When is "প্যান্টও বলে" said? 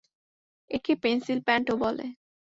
1.47-2.05